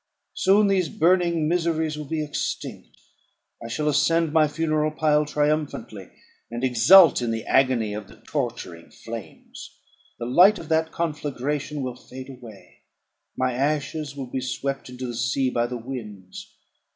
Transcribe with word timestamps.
Soon 0.33 0.65
these 0.65 0.89
burning 0.89 1.47
miseries 1.47 1.95
will 1.95 2.05
be 2.07 2.23
extinct. 2.23 2.97
I 3.63 3.67
shall 3.67 3.87
ascend 3.87 4.33
my 4.33 4.47
funeral 4.47 4.89
pile 4.89 5.27
triumphantly, 5.27 6.09
and 6.49 6.63
exult 6.63 7.21
in 7.21 7.29
the 7.29 7.43
agony 7.45 7.93
of 7.93 8.07
the 8.07 8.15
torturing 8.15 8.89
flames. 8.89 9.77
The 10.17 10.25
light 10.25 10.57
of 10.57 10.69
that 10.69 10.91
conflagration 10.91 11.83
will 11.83 11.95
fade 11.95 12.31
away; 12.31 12.79
my 13.37 13.53
ashes 13.53 14.15
will 14.15 14.25
be 14.31 14.41
swept 14.41 14.89
into 14.89 15.05
the 15.05 15.13
sea 15.15 15.51
by 15.51 15.67
the 15.67 15.77
winds. 15.77 16.51